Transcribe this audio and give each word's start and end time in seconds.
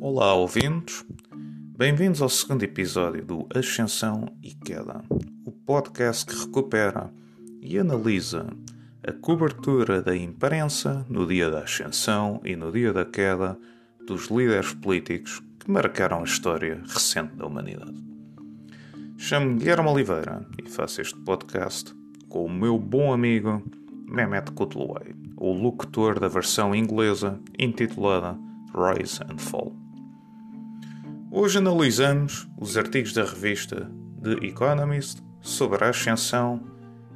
Olá, 0.00 0.34
ouvintes. 0.34 1.04
Bem-vindos 1.76 2.20
ao 2.20 2.28
segundo 2.28 2.62
episódio 2.62 3.24
do 3.24 3.46
Ascensão 3.54 4.26
e 4.42 4.54
Queda, 4.54 5.02
o 5.44 5.52
podcast 5.52 6.26
que 6.26 6.38
recupera 6.38 7.12
e 7.62 7.78
analisa 7.78 8.46
a 9.06 9.12
cobertura 9.12 10.02
da 10.02 10.16
imprensa 10.16 11.06
no 11.08 11.26
dia 11.26 11.50
da 11.50 11.60
ascensão 11.60 12.40
e 12.44 12.56
no 12.56 12.72
dia 12.72 12.92
da 12.92 13.04
queda 13.04 13.58
dos 14.06 14.26
líderes 14.26 14.74
políticos 14.74 15.42
que 15.58 15.70
marcaram 15.70 16.20
a 16.20 16.24
história 16.24 16.82
recente 16.86 17.36
da 17.36 17.46
humanidade. 17.46 18.04
Chamo-me 19.16 19.58
Guilherme 19.58 19.88
Oliveira 19.88 20.46
e 20.62 20.68
faço 20.68 21.00
este 21.00 21.18
podcast 21.20 21.94
com 22.28 22.44
o 22.44 22.50
meu 22.50 22.78
bom 22.78 23.12
amigo 23.12 23.62
Mehmet 24.08 24.50
Kutluay, 24.52 25.14
o 25.36 25.52
locutor 25.52 26.18
da 26.18 26.28
versão 26.28 26.74
inglesa 26.74 27.38
intitulada 27.58 28.38
Rise 28.74 29.22
and 29.22 29.38
Fall. 29.38 29.76
Hoje 31.30 31.58
analisamos 31.58 32.48
os 32.58 32.78
artigos 32.78 33.12
da 33.12 33.22
revista 33.22 33.90
The 34.22 34.46
Economist 34.46 35.22
sobre 35.42 35.84
a 35.84 35.90
ascensão 35.90 36.58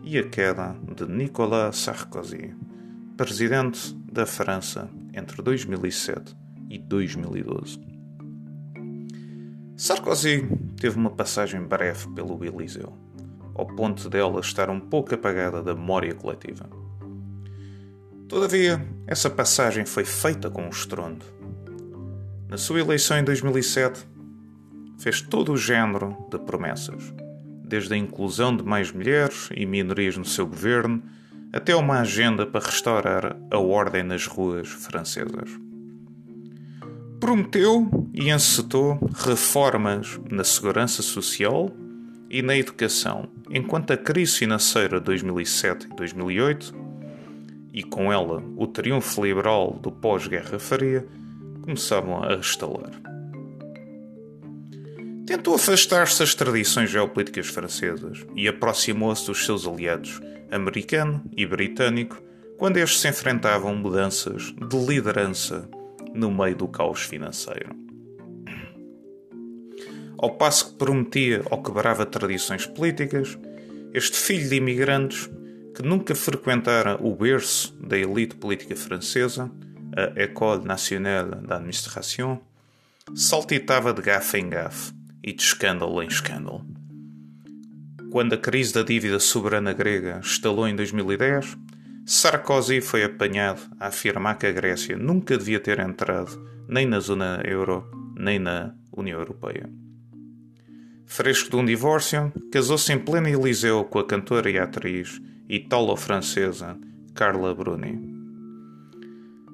e 0.03 0.19
a 0.19 0.29
queda 0.29 0.77
de 0.95 1.07
Nicolas 1.07 1.79
Sarkozy, 1.79 2.55
presidente 3.17 3.95
da 4.13 4.27
França 4.27 4.91
entre 5.15 5.41
2007 5.41 6.37
e 6.69 6.79
2012. 6.79 7.81
Sarkozy 9.79 10.47
teve 10.79 10.99
uma 10.99 11.11
passagem 11.11 11.63
breve 11.63 12.07
pelo 12.11 12.45
Eliseu, 12.45 12.93
ao 13.55 13.67
ponto 13.67 14.11
dela 14.11 14.41
estar 14.41 14.69
um 14.69 14.79
pouco 14.79 15.15
apagada 15.15 15.63
da 15.63 15.75
memória 15.75 16.15
coletiva. 16.15 16.82
Todavia, 18.33 18.83
essa 19.07 19.29
passagem 19.29 19.85
foi 19.85 20.07
feita 20.07 20.49
com 20.49 20.63
um 20.63 20.71
estrondo 20.71 21.23
na 22.49 22.57
sua 22.57 22.81
eleição 22.81 23.19
em 23.19 23.25
2007, 23.25 24.09
fez 24.99 25.21
todo 25.21 25.53
o 25.53 25.57
género 25.59 26.17
de 26.31 26.39
promessas, 26.39 27.13
desde 27.63 27.93
a 27.93 27.97
inclusão 27.99 28.57
de 28.57 28.65
mais 28.65 28.91
mulheres 28.91 29.51
e 29.55 29.67
minorias 29.67 30.17
no 30.17 30.25
seu 30.25 30.47
governo 30.47 31.03
até 31.53 31.77
uma 31.77 32.01
agenda 32.01 32.47
para 32.47 32.65
restaurar 32.65 33.37
a 33.51 33.59
ordem 33.59 34.03
nas 34.03 34.27
ruas 34.27 34.67
francesas. 34.67 35.51
Prometeu 37.21 38.09
e 38.15 38.31
encetou 38.31 38.99
reformas 39.15 40.19
na 40.31 40.43
segurança 40.43 41.03
social 41.03 41.71
e 42.31 42.41
na 42.41 42.57
educação, 42.57 43.29
enquanto 43.51 43.91
a 43.91 43.97
crise 43.99 44.39
financeira 44.39 44.99
de 44.99 45.05
2007 45.05 45.89
e 45.93 45.97
2008, 45.97 46.82
e 47.73 47.83
com 47.83 48.13
ela 48.13 48.43
o 48.57 48.67
triunfo 48.67 49.25
liberal 49.25 49.79
do 49.81 49.91
pós-Guerra 49.91 50.59
Fria, 50.59 51.07
começavam 51.63 52.23
a 52.23 52.37
restalar. 52.37 52.91
Tentou 55.27 55.55
afastar-se 55.55 56.19
das 56.19 56.35
tradições 56.35 56.91
geopolíticas 56.91 57.47
francesas 57.47 58.27
e 58.35 58.49
aproximou-se 58.49 59.27
dos 59.27 59.45
seus 59.45 59.67
aliados 59.67 60.21
americano 60.51 61.23
e 61.37 61.47
britânico 61.47 62.21
quando 62.59 62.77
estes 62.77 63.01
se 63.01 63.09
enfrentavam 63.09 63.75
mudanças 63.75 64.53
de 64.53 64.87
liderança 64.87 65.69
no 66.15 66.31
meio 66.31 66.57
do 66.57 66.69
caos 66.69 67.03
financeiro. 67.03 67.71
Ao 70.19 70.31
passo 70.31 70.71
que 70.71 70.79
prometia 70.79 71.43
ou 71.51 71.63
quebrava 71.63 72.07
tradições 72.07 72.67
políticas, 72.67 73.37
este 73.93 74.17
filho 74.17 74.49
de 74.49 74.57
imigrantes, 74.57 75.29
que 75.75 75.83
nunca 75.83 76.15
frequentara 76.15 76.97
o 77.01 77.15
berço 77.15 77.75
da 77.81 77.97
elite 77.99 78.37
política 78.37 78.77
francesa, 78.77 79.51
a 79.97 80.21
École 80.21 80.65
Nationale 80.65 81.37
d'Administration, 81.47 82.41
saltitava 83.15 83.93
de 83.93 84.03
gafe 84.03 84.39
em 84.39 84.49
gafe 84.49 84.93
e 85.23 85.33
de 85.33 85.43
escândalo 85.43 86.03
em 86.03 86.07
escândalo. 86.07 86.65
Quando 88.11 88.35
a 88.35 88.39
crise 88.39 88.75
da 88.75 88.83
dívida 88.83 89.19
soberana 89.19 89.73
grega 89.73 90.21
estalou 90.23 90.69
em 90.69 90.77
2010, 90.77 91.57
Sarkozy 92.05 92.81
foi 92.81 93.05
apanhado 93.05 93.63
a 93.81 93.87
afirmar 93.87 94.37
que 94.37 94.47
a 94.47 94.53
Grécia 94.53 94.97
nunca 94.97 95.39
devia 95.39 95.61
ter 95.61 95.79
entrado 95.79 96.47
nem 96.69 96.85
na 96.85 97.01
zona 97.01 97.41
euro 97.45 97.91
nem 98.17 98.39
na 98.39 98.75
União 98.95 99.19
Europeia. 99.19 99.71
Fresco 101.07 101.51
de 101.51 101.57
um 101.57 101.65
divórcio, 101.65 102.33
casou-se 102.51 102.93
em 102.93 102.99
pleno 102.99 103.29
Eliseu 103.29 103.85
com 103.85 103.99
a 103.99 104.07
cantora 104.07 104.51
e 104.51 104.59
atriz 104.59 105.21
italo-francesa 105.53 106.79
Carla 107.15 107.55
Bruni 107.55 108.11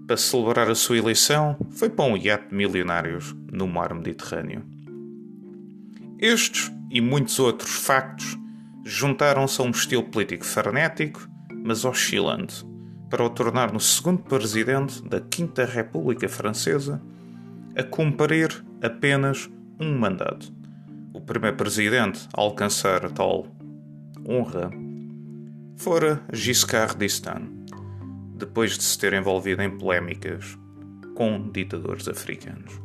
para 0.07 0.17
celebrar 0.17 0.71
a 0.71 0.75
sua 0.75 0.97
eleição, 0.97 1.57
foi 1.73 1.91
para 1.91 2.05
um 2.07 2.17
iate 2.17 2.49
de 2.49 2.55
milionários 2.55 3.37
no 3.53 3.67
mar 3.67 3.93
Mediterrâneo. 3.93 4.65
Estes 6.19 6.73
e 6.91 7.01
muitos 7.01 7.39
outros 7.39 7.71
factos 7.85 8.39
juntaram-se 8.85 9.61
a 9.61 9.65
um 9.65 9.71
estilo 9.71 10.05
político 10.05 10.47
frenético, 10.47 11.29
mas 11.63 11.85
oscilante, 11.85 12.65
para 13.11 13.23
o 13.23 13.29
tornar 13.29 13.71
no 13.71 13.81
segundo 13.81 14.23
presidente 14.23 15.03
da 15.03 15.21
Quinta 15.21 15.67
República 15.67 16.27
Francesa 16.27 17.03
a 17.77 17.83
cumprir 17.83 18.65
apenas 18.81 19.51
um 19.79 19.99
mandato. 19.99 20.51
O 21.13 21.21
primeiro 21.21 21.57
presidente 21.57 22.27
a 22.33 22.41
alcançar 22.41 23.11
tal 23.11 23.47
honra 24.27 24.71
fora 25.79 26.21
Giscard 26.33 26.97
d'Estaing 26.97 27.57
depois 28.35 28.77
de 28.77 28.83
se 28.83 28.99
ter 28.99 29.13
envolvido 29.15 29.63
em 29.63 29.71
polémicas 29.79 30.59
com 31.15 31.51
ditadores 31.51 32.07
africanos. 32.09 32.81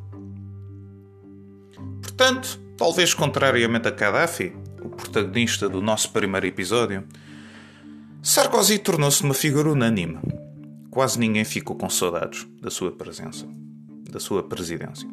Portanto, 2.02 2.60
talvez 2.78 3.14
contrariamente 3.14 3.88
a 3.88 3.92
Gaddafi, 3.92 4.54
o 4.82 4.90
protagonista 4.90 5.70
do 5.70 5.82
nosso 5.82 6.12
primeiro 6.12 6.48
episódio, 6.48 7.04
Sarkozy 8.22 8.80
tornou-se 8.80 9.24
uma 9.24 9.34
figura 9.34 9.70
unânime. 9.70 10.20
Quase 10.90 11.20
ninguém 11.20 11.44
ficou 11.44 11.76
com 11.76 11.90
saudades 11.90 12.48
da 12.62 12.72
sua 12.72 12.92
presença, 12.92 13.48
da 14.10 14.20
sua 14.20 14.44
presidência. 14.44 15.08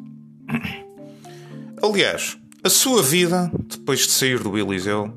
Aliás, 1.81 2.37
a 2.63 2.69
sua 2.69 3.01
vida, 3.03 3.51
depois 3.65 4.01
de 4.01 4.11
sair 4.11 4.39
do 4.39 4.57
Eliseu, 4.57 5.15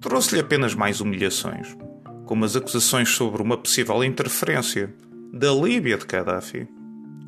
trouxe-lhe 0.00 0.40
apenas 0.40 0.74
mais 0.74 1.00
humilhações 1.00 1.74
como 2.24 2.44
as 2.44 2.56
acusações 2.56 3.10
sobre 3.10 3.42
uma 3.42 3.56
possível 3.56 4.02
interferência 4.02 4.94
da 5.32 5.52
Líbia 5.52 5.98
de 5.98 6.06
Gaddafi, 6.06 6.66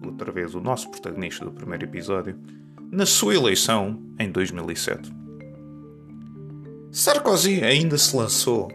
outra 0.05 0.31
vez 0.33 0.55
o 0.55 0.61
nosso 0.61 0.91
protagonista 0.91 1.45
do 1.45 1.51
primeiro 1.51 1.85
episódio, 1.85 2.39
na 2.91 3.05
sua 3.05 3.35
eleição 3.35 4.01
em 4.19 4.31
2007. 4.31 5.13
Sarkozy 6.91 7.63
ainda 7.63 7.99
se 7.99 8.17
lançou 8.17 8.71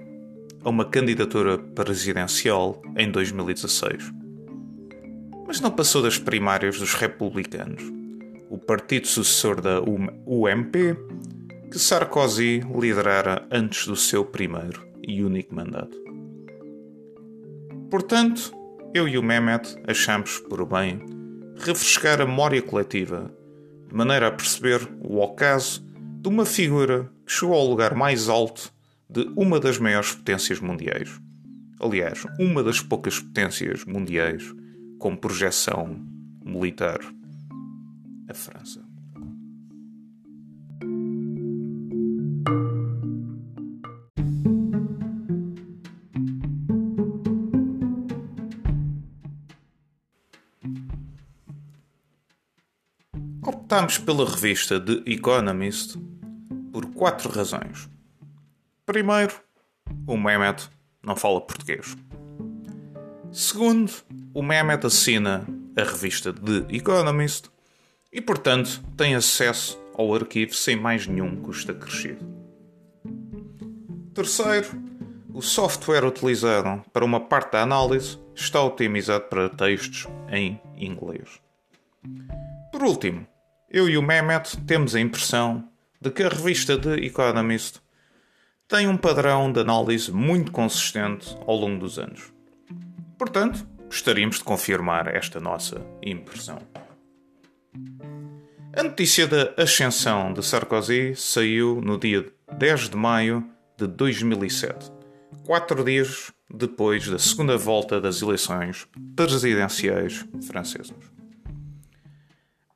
a 0.64 0.70
uma 0.70 0.86
candidatura 0.86 1.58
presidencial 1.58 2.82
em 2.96 3.09
2016, 3.09 4.12
mas 5.48 5.59
não 5.59 5.72
passou 5.72 6.03
das 6.03 6.18
primárias 6.18 6.78
dos 6.78 6.94
republicanos, 6.94 7.82
o 8.50 8.58
partido 8.58 9.08
sucessor 9.08 9.59
da 9.59 9.82
UMP, 9.82 10.96
que 11.72 11.80
Sarkozy 11.80 12.59
liderara 12.78 13.48
antes 13.50 13.88
do 13.88 13.96
seu 13.96 14.26
primeiro 14.26 14.86
e 15.02 15.24
único 15.24 15.56
mandato. 15.56 16.11
Portanto, 17.91 18.53
eu 18.94 19.06
e 19.06 19.18
o 19.18 19.22
Mehmet 19.22 19.75
achamos 19.85 20.40
por 20.40 20.66
bem 20.66 21.02
refrescar 21.57 22.22
a 22.22 22.25
memória 22.25 22.62
coletiva, 22.62 23.29
de 23.90 23.94
maneira 23.94 24.28
a 24.28 24.31
perceber 24.31 24.79
o 25.02 25.19
ocaso 25.19 25.85
de 26.22 26.29
uma 26.29 26.46
figura 26.46 27.12
que 27.25 27.34
chegou 27.34 27.53
ao 27.53 27.68
lugar 27.68 27.94
mais 27.94 28.29
alto 28.29 28.74
de 29.09 29.29
uma 29.35 29.59
das 29.59 29.78
maiores 29.78 30.16
potências 30.16 30.62
mundiais. 30.62 31.19
Aliás, 31.81 32.25
uma 32.40 32.63
das 32.63 32.79
poucas 32.79 33.19
potências 33.19 33.84
mundiais 33.84 34.55
com 34.97 35.14
projeção 35.14 35.99
militar, 36.46 36.99
a 38.29 38.34
França. 38.34 38.91
Optámos 53.72 53.97
pela 54.00 54.29
revista 54.29 54.82
The 54.82 55.02
Economist 55.09 55.97
por 56.73 56.88
quatro 56.88 57.32
razões. 57.32 57.90
Primeiro, 58.85 59.34
o 60.06 60.18
Mehmet 60.18 60.70
não 61.02 61.16
fala 61.16 61.40
português. 61.40 61.96
Segundo, 63.32 63.90
o 64.34 64.44
Mehmet 64.44 64.85
assina 64.85 65.47
a 65.78 65.84
revista 65.84 66.34
The 66.34 66.76
Economist 66.76 67.50
e, 68.12 68.20
portanto, 68.20 68.84
tem 68.97 69.16
acesso 69.16 69.82
ao 69.94 70.14
arquivo 70.14 70.53
sem 70.53 70.76
mais 70.76 71.08
nenhum 71.08 71.38
custo 71.38 71.72
acrescido. 71.72 72.26
Terceiro, 74.14 74.68
o 75.34 75.41
software 75.41 76.06
utilizado 76.06 76.84
para 76.91 77.06
uma 77.06 77.22
parte 77.22 77.53
da 77.53 77.62
análise 77.62 78.20
está 78.35 78.62
otimizado 78.62 79.29
para 79.29 79.47
textos 79.47 80.09
em 80.29 80.59
inglês. 80.76 81.40
Por 82.70 82.84
último, 82.84 83.31
eu 83.73 83.88
e 83.88 83.97
o 83.97 84.02
Mehmet 84.02 84.58
temos 84.68 84.94
a 84.96 85.00
impressão 85.00 85.64
de 86.00 86.12
que 86.12 86.23
a 86.23 86.29
revista 86.29 86.78
The 86.78 86.96
Economist 86.96 87.79
tem 88.68 88.88
um 88.88 88.97
padrão 88.97 89.52
de 89.52 89.62
análise 89.62 90.12
muito 90.12 90.52
consistente 90.52 91.35
ao 91.47 91.56
longo 91.56 91.79
dos 91.79 91.97
anos. 91.97 92.34
Portanto, 93.18 93.66
gostaríamos 93.85 94.38
de 94.38 94.44
confirmar 94.44 95.08
esta 95.08 95.40
nossa 95.40 95.82
impressão. 96.03 96.59
A 98.76 98.84
notícia 98.84 99.26
da 99.26 99.53
ascensão 99.58 100.34
de 100.34 100.44
Sarkozy 100.44 101.16
saiu 101.16 101.82
no 101.82 101.97
dia 101.97 102.29
10 102.58 102.90
de 102.90 102.97
maio 102.97 103.46
de 103.78 103.88
2007, 103.88 104.91
quatro 105.46 105.84
dias 105.84 106.32
depois 106.53 107.08
da 107.08 107.20
segunda 107.20 107.58
volta 107.58 108.02
das 108.02 108.22
eleições 108.22 108.85
presidenciais 109.16 110.26
francesas. 110.46 111.10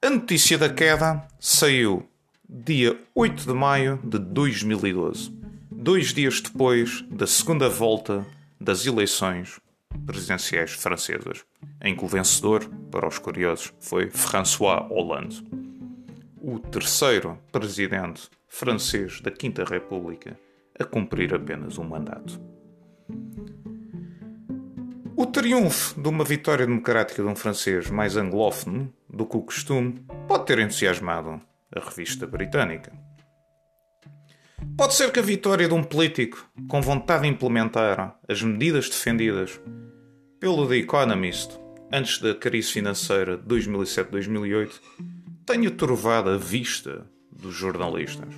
A 0.05 0.09
notícia 0.11 0.55
da 0.55 0.69
queda 0.69 1.27
saiu 1.39 2.07
dia 2.47 2.95
8 3.15 3.47
de 3.47 3.53
maio 3.55 3.99
de 4.03 4.19
2012, 4.19 5.31
dois 5.71 6.13
dias 6.13 6.39
depois 6.41 7.01
da 7.09 7.25
segunda 7.25 7.67
volta 7.67 8.23
das 8.61 8.85
eleições 8.85 9.59
presidenciais 10.05 10.73
francesas, 10.73 11.43
em 11.81 11.95
que 11.95 12.05
o 12.05 12.07
vencedor, 12.07 12.69
para 12.91 13.07
os 13.07 13.17
curiosos, 13.17 13.73
foi 13.79 14.11
François 14.11 14.85
Hollande, 14.91 15.43
o 16.39 16.59
terceiro 16.59 17.39
presidente 17.51 18.29
francês 18.47 19.19
da 19.21 19.31
Quinta 19.31 19.63
República 19.63 20.39
a 20.79 20.83
cumprir 20.83 21.33
apenas 21.33 21.79
um 21.79 21.83
mandato. 21.83 22.39
O 25.17 25.25
triunfo 25.25 25.99
de 25.99 26.09
uma 26.09 26.25
vitória 26.25 26.67
democrática 26.67 27.23
de 27.23 27.29
um 27.29 27.35
francês 27.35 27.89
mais 27.89 28.17
anglófono 28.17 28.93
do 29.09 29.25
que 29.25 29.37
o 29.37 29.41
costume 29.41 30.05
pode 30.27 30.45
ter 30.45 30.59
entusiasmado 30.59 31.41
a 31.73 31.79
revista 31.79 32.27
britânica. 32.27 32.91
Pode 34.77 34.93
ser 34.93 35.13
que 35.13 35.19
a 35.19 35.23
vitória 35.23 35.69
de 35.69 35.73
um 35.73 35.81
político 35.81 36.45
com 36.67 36.81
vontade 36.81 37.23
de 37.23 37.29
implementar 37.29 38.19
as 38.27 38.41
medidas 38.41 38.89
defendidas 38.89 39.57
pelo 40.37 40.67
The 40.67 40.75
Economist 40.77 41.57
antes 41.93 42.19
da 42.19 42.35
crise 42.35 42.73
financeira 42.73 43.37
de 43.37 43.43
2007-2008 43.43 44.81
tenha 45.45 45.71
turvado 45.71 46.29
a 46.29 46.37
vista 46.37 47.05
dos 47.31 47.55
jornalistas. 47.55 48.35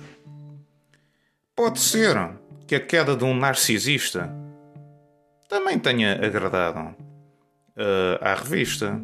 Pode 1.56 1.80
ser 1.80 2.16
que 2.68 2.76
a 2.76 2.80
queda 2.80 3.16
de 3.16 3.24
um 3.24 3.34
narcisista 3.34 4.32
também 5.48 5.78
tenha 5.78 6.12
agradado 6.14 6.80
uh, 6.80 8.18
à 8.20 8.34
revista 8.34 9.00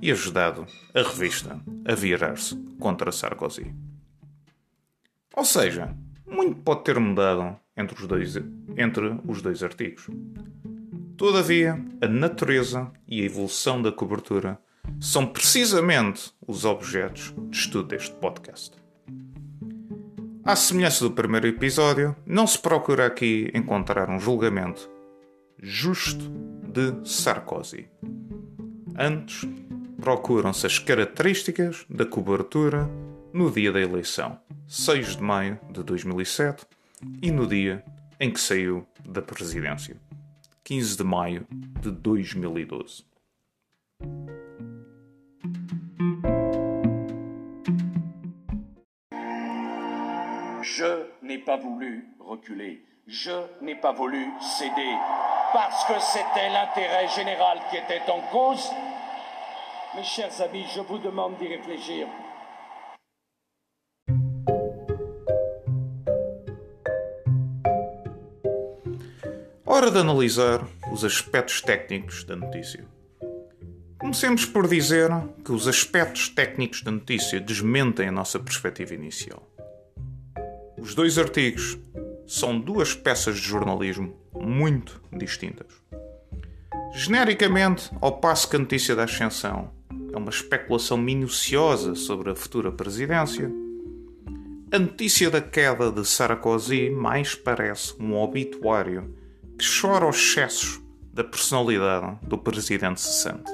e 0.00 0.12
ajudado 0.12 0.64
a 0.94 1.02
revista 1.02 1.60
a 1.84 1.94
virar-se 1.94 2.56
contra 2.78 3.10
Sarkozy. 3.10 3.74
Ou 5.34 5.44
seja, 5.44 5.94
muito 6.24 6.60
pode 6.62 6.84
ter 6.84 6.98
mudado 7.00 7.58
entre 7.76 7.96
os 8.00 8.06
dois, 8.06 8.36
entre 8.76 9.20
os 9.26 9.42
dois 9.42 9.62
artigos. 9.62 10.06
Todavia, 11.16 11.84
a 12.00 12.06
natureza 12.06 12.92
e 13.08 13.20
a 13.20 13.24
evolução 13.24 13.82
da 13.82 13.90
cobertura 13.90 14.56
são 15.00 15.26
precisamente 15.26 16.32
os 16.46 16.64
objetos 16.64 17.34
de 17.50 17.56
estudo 17.56 17.88
deste 17.88 18.14
podcast. 18.14 18.76
À 20.44 20.54
semelhança 20.54 21.04
do 21.04 21.10
primeiro 21.10 21.48
episódio, 21.48 22.16
não 22.24 22.46
se 22.46 22.58
procura 22.58 23.06
aqui 23.06 23.50
encontrar 23.52 24.08
um 24.08 24.18
julgamento 24.18 24.88
justo 25.60 26.24
de 26.62 27.08
Sarkozy. 27.08 27.88
Antes, 28.96 29.48
procuram-se 30.00 30.66
as 30.66 30.78
características 30.78 31.84
da 31.88 32.06
cobertura 32.06 32.88
no 33.32 33.50
dia 33.50 33.72
da 33.72 33.80
eleição, 33.80 34.38
6 34.66 35.16
de 35.16 35.22
maio 35.22 35.58
de 35.72 35.82
2007, 35.82 36.66
e 37.22 37.30
no 37.30 37.46
dia 37.46 37.84
em 38.20 38.30
que 38.30 38.40
saiu 38.40 38.86
da 39.04 39.22
presidência, 39.22 39.96
15 40.64 40.96
de 40.96 41.04
maio 41.04 41.46
de 41.80 41.90
2012. 41.90 43.04
Je 50.62 51.06
n'ai 51.22 51.38
pas 51.38 51.56
voulu 51.56 52.04
reculer. 52.20 52.80
Je 53.06 53.32
n'ai 53.62 53.74
pas 53.74 53.92
voulu 53.92 54.30
céder. 54.40 55.27
Parce 55.52 55.84
que 55.86 55.98
c'était 55.98 56.50
l'intérêt 56.50 57.08
général 57.08 57.58
qui 57.70 57.78
était 57.78 58.02
en 58.10 58.20
cause. 58.30 58.70
Mes 59.96 60.04
chers 60.04 60.42
amis, 60.42 60.66
je 60.74 60.80
vous 60.80 60.98
demande 60.98 61.38
d'y 61.38 61.48
réfléchir. 61.48 62.06
Hora 69.64 69.90
de 69.90 70.00
analisar 70.00 70.66
os 70.92 71.04
aspectos 71.04 71.62
técnicos 71.62 72.24
da 72.24 72.36
notícia. 72.36 72.84
Comecemos 73.98 74.44
por 74.44 74.68
dizer 74.68 75.08
que 75.44 75.52
os 75.52 75.66
aspectos 75.66 76.28
técnicos 76.28 76.82
da 76.82 76.90
notícia 76.90 77.40
desmentem 77.40 78.08
a 78.08 78.12
nossa 78.12 78.38
perspectiva 78.38 78.92
inicial. 78.92 79.42
Os 80.76 80.94
dois 80.94 81.18
artigos 81.18 81.78
são 82.26 82.60
duas 82.60 82.94
peças 82.94 83.36
de 83.36 83.42
jornalismo 83.42 84.14
muito 84.48 85.00
distintas. 85.12 85.66
Genericamente, 86.92 87.90
ao 88.00 88.18
passo 88.18 88.48
que 88.48 88.56
a 88.56 88.58
notícia 88.58 88.96
da 88.96 89.04
ascensão 89.04 89.70
é 90.12 90.16
uma 90.16 90.30
especulação 90.30 90.96
minuciosa 90.96 91.94
sobre 91.94 92.30
a 92.30 92.34
futura 92.34 92.72
presidência, 92.72 93.50
a 94.72 94.78
notícia 94.78 95.30
da 95.30 95.40
queda 95.40 95.90
de 95.90 96.04
Sarkozy 96.04 96.90
mais 96.90 97.34
parece 97.34 97.94
um 98.00 98.14
obituário 98.16 99.14
que 99.58 99.64
chora 99.80 100.06
os 100.06 100.16
excessos 100.16 100.80
da 101.12 101.24
personalidade 101.24 102.18
do 102.22 102.36
presidente 102.36 103.00
cessante. 103.00 103.50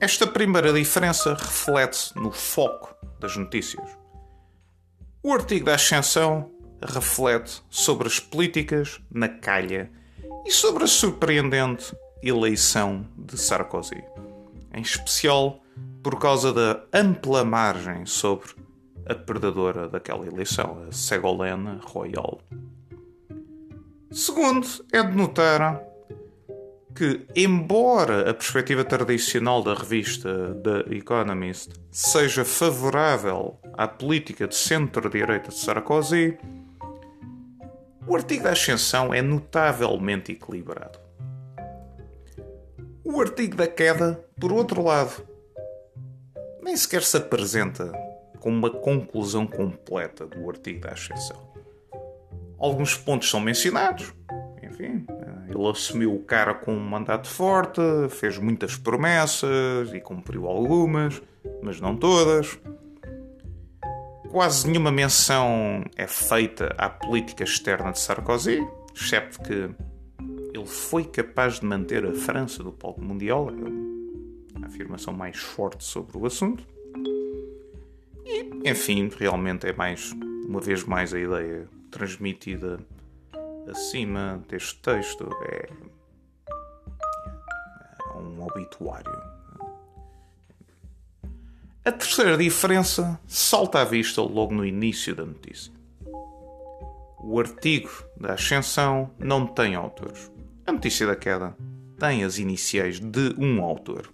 Esta 0.00 0.26
primeira 0.26 0.72
diferença 0.72 1.34
reflete-se 1.34 2.16
no 2.16 2.30
foco 2.30 2.94
das 3.20 3.36
notícias. 3.36 3.88
O 5.22 5.32
artigo 5.32 5.64
da 5.64 5.76
Ascensão 5.76 6.50
reflete 6.84 7.62
sobre 7.70 8.06
as 8.06 8.20
políticas 8.20 9.00
na 9.10 9.28
calha 9.28 9.90
e 10.46 10.50
sobre 10.50 10.84
a 10.84 10.86
surpreendente 10.86 11.96
eleição 12.22 13.06
de 13.16 13.38
Sarkozy, 13.38 14.02
em 14.72 14.82
especial 14.82 15.60
por 16.02 16.18
causa 16.18 16.52
da 16.52 16.82
ampla 16.92 17.44
margem 17.44 18.04
sobre 18.06 18.50
a 19.06 19.14
perdedora 19.14 19.88
daquela 19.88 20.26
eleição, 20.26 20.84
a 20.88 20.92
Ségolène 20.92 21.78
Royal. 21.82 22.40
Segundo, 24.10 24.66
é 24.92 25.02
de 25.02 25.16
notar 25.16 25.82
que, 26.94 27.26
embora 27.34 28.30
a 28.30 28.34
perspectiva 28.34 28.84
tradicional 28.84 29.62
da 29.62 29.74
revista 29.74 30.54
The 30.62 30.94
Economist 30.94 31.72
seja 31.90 32.44
favorável 32.44 33.58
à 33.72 33.88
política 33.88 34.46
de 34.46 34.54
centro-direita 34.54 35.48
de 35.48 35.56
Sarkozy, 35.56 36.38
o 38.06 38.14
artigo 38.14 38.44
da 38.44 38.50
Ascensão 38.50 39.12
é 39.14 39.22
notavelmente 39.22 40.32
equilibrado. 40.32 40.98
O 43.04 43.20
artigo 43.20 43.56
da 43.56 43.66
queda, 43.66 44.24
por 44.40 44.52
outro 44.52 44.82
lado, 44.82 45.26
nem 46.62 46.76
sequer 46.76 47.02
se 47.02 47.16
apresenta 47.16 47.92
como 48.40 48.56
uma 48.56 48.70
conclusão 48.70 49.46
completa 49.46 50.26
do 50.26 50.48
artigo 50.48 50.80
da 50.80 50.92
Ascensão. 50.92 51.52
Alguns 52.58 52.96
pontos 52.96 53.30
são 53.30 53.40
mencionados, 53.40 54.12
enfim, 54.62 55.06
ele 55.48 55.68
assumiu 55.68 56.14
o 56.14 56.22
cara 56.22 56.54
com 56.54 56.72
um 56.72 56.80
mandato 56.80 57.28
forte, 57.28 57.80
fez 58.10 58.38
muitas 58.38 58.76
promessas 58.76 59.92
e 59.92 60.00
cumpriu 60.00 60.46
algumas, 60.46 61.22
mas 61.62 61.80
não 61.80 61.96
todas. 61.96 62.58
Quase 64.34 64.66
nenhuma 64.66 64.90
menção 64.90 65.84
é 65.94 66.08
feita 66.08 66.74
à 66.76 66.90
política 66.90 67.44
externa 67.44 67.92
de 67.92 68.00
Sarkozy, 68.00 68.66
excepto 68.92 69.40
que 69.40 69.70
ele 70.52 70.66
foi 70.66 71.04
capaz 71.04 71.60
de 71.60 71.66
manter 71.66 72.04
a 72.04 72.12
França 72.12 72.60
do 72.60 72.72
palco 72.72 73.00
mundial, 73.00 73.48
é 73.50 74.60
a 74.60 74.66
afirmação 74.66 75.14
mais 75.14 75.36
forte 75.36 75.84
sobre 75.84 76.18
o 76.18 76.26
assunto. 76.26 76.66
E, 78.26 78.68
enfim, 78.68 79.08
realmente 79.16 79.68
é 79.68 79.72
mais, 79.72 80.10
uma 80.48 80.60
vez 80.60 80.82
mais, 80.82 81.14
a 81.14 81.20
ideia 81.20 81.68
transmitida 81.92 82.80
acima 83.68 84.42
deste 84.48 84.80
texto 84.80 85.30
é, 85.44 85.68
é 88.10 88.18
um 88.18 88.42
obituário. 88.42 89.33
A 91.86 91.92
terceira 91.92 92.38
diferença 92.38 93.20
salta 93.26 93.82
à 93.82 93.84
vista 93.84 94.22
logo 94.22 94.54
no 94.54 94.64
início 94.64 95.14
da 95.14 95.26
notícia. 95.26 95.70
O 97.22 97.38
artigo 97.38 97.90
da 98.16 98.32
Ascensão 98.32 99.10
não 99.18 99.46
tem 99.46 99.74
autores. 99.74 100.32
A 100.66 100.72
notícia 100.72 101.06
da 101.06 101.14
queda 101.14 101.54
tem 101.98 102.24
as 102.24 102.38
iniciais 102.38 102.98
de 102.98 103.34
um 103.36 103.62
autor. 103.62 104.10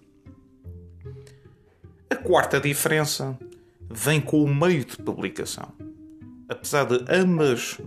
A 2.10 2.16
quarta 2.16 2.58
diferença 2.58 3.38
vem 3.88 4.20
com 4.20 4.42
o 4.42 4.52
meio 4.52 4.84
de 4.84 4.96
publicação. 4.96 5.72
Apesar 6.48 6.86
de 6.86 7.04
ambas 7.08 7.78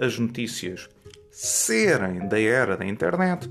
as 0.00 0.18
notícias 0.18 0.88
serem 1.30 2.26
da 2.26 2.40
era 2.40 2.74
da 2.74 2.86
internet, 2.86 3.50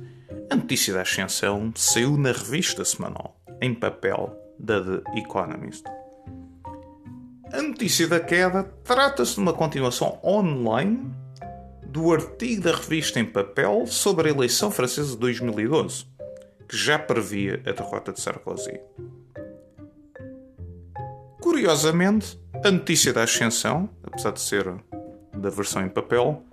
a 0.49 0.55
notícia 0.55 0.95
da 0.95 1.03
ascensão 1.03 1.71
saiu 1.75 2.17
na 2.17 2.31
revista 2.31 2.83
semanal, 2.83 3.39
em 3.61 3.71
papel, 3.71 4.44
da 4.59 4.83
The 4.83 5.19
Economist. 5.19 5.85
A 7.51 7.61
notícia 7.61 8.07
da 8.07 8.19
queda 8.19 8.63
trata-se 8.83 9.35
de 9.35 9.39
uma 9.39 9.53
continuação 9.53 10.19
online 10.23 11.13
do 11.85 12.11
artigo 12.11 12.63
da 12.63 12.75
revista 12.75 13.19
em 13.19 13.25
papel 13.25 13.85
sobre 13.87 14.27
a 14.27 14.31
eleição 14.31 14.69
francesa 14.69 15.11
de 15.11 15.17
2012, 15.17 16.05
que 16.67 16.75
já 16.75 16.99
previa 16.99 17.63
a 17.65 17.71
derrota 17.71 18.11
de 18.11 18.19
Sarkozy. 18.19 18.81
Curiosamente, 21.41 22.37
a 22.63 22.71
notícia 22.71 23.13
da 23.13 23.23
ascensão, 23.23 23.89
apesar 24.03 24.31
de 24.31 24.41
ser 24.41 24.65
da 25.37 25.49
versão 25.49 25.85
em 25.85 25.89
papel, 25.89 26.43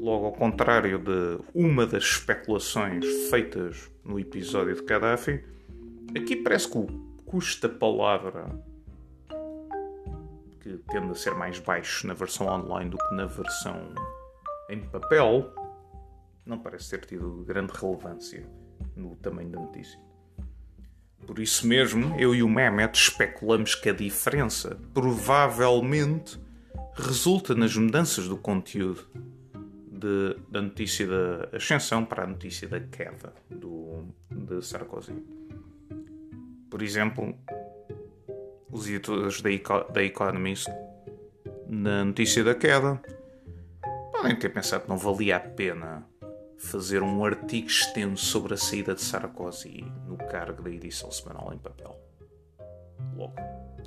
Logo 0.00 0.26
ao 0.26 0.32
contrário 0.32 1.00
de 1.00 1.40
uma 1.52 1.84
das 1.84 2.04
especulações 2.04 3.04
feitas 3.28 3.90
no 4.04 4.20
episódio 4.20 4.76
de 4.76 4.84
Gaddafi, 4.84 5.44
aqui 6.16 6.36
parece 6.36 6.70
que 6.70 6.78
o 6.78 6.86
custa 7.26 7.68
palavra 7.68 8.46
que 10.60 10.76
tende 10.92 11.10
a 11.10 11.14
ser 11.16 11.34
mais 11.34 11.58
baixo 11.58 12.06
na 12.06 12.14
versão 12.14 12.46
online 12.46 12.90
do 12.90 12.96
que 12.96 13.14
na 13.16 13.26
versão 13.26 13.92
em 14.70 14.80
papel, 14.80 15.52
não 16.46 16.60
parece 16.60 16.90
ter 16.90 17.04
tido 17.04 17.42
grande 17.44 17.72
relevância 17.72 18.46
no 18.98 19.16
tamanho 19.16 19.48
da 19.48 19.60
notícia. 19.60 19.98
Por 21.26 21.38
isso 21.38 21.66
mesmo, 21.66 22.14
eu 22.18 22.34
e 22.34 22.42
o 22.42 22.48
Mehmet 22.48 22.96
especulamos 22.96 23.74
que 23.74 23.90
a 23.90 23.92
diferença 23.92 24.78
provavelmente 24.94 26.38
resulta 26.94 27.54
nas 27.54 27.76
mudanças 27.76 28.26
do 28.26 28.36
conteúdo 28.36 29.06
de, 29.98 30.36
da 30.48 30.62
notícia 30.62 31.06
da 31.06 31.56
ascensão 31.56 32.04
para 32.04 32.24
a 32.24 32.26
notícia 32.26 32.68
da 32.68 32.80
queda 32.80 33.32
do, 33.50 34.06
de 34.30 34.64
Sarkozy. 34.64 35.12
Por 36.70 36.82
exemplo, 36.82 37.34
os 38.70 38.88
editores 38.88 39.40
da, 39.40 39.52
Eco 39.52 39.84
da 39.92 40.02
Economist, 40.02 40.68
na 41.66 42.04
notícia 42.04 42.44
da 42.44 42.54
queda, 42.54 43.00
podem 44.12 44.36
ter 44.36 44.50
pensado 44.50 44.84
que 44.84 44.88
não 44.88 44.98
valia 44.98 45.36
a 45.36 45.40
pena 45.40 45.97
fazer 46.58 47.02
um 47.02 47.24
artigo 47.24 47.68
extenso 47.68 48.24
sobre 48.24 48.54
a 48.54 48.56
saída 48.56 48.94
de 48.94 49.00
Sarkozy 49.00 49.84
no 50.06 50.16
cargo 50.16 50.62
da 50.62 50.70
edição 50.70 51.10
semanal 51.10 51.52
em 51.54 51.58
papel. 51.58 51.96
Logo, 53.16 53.34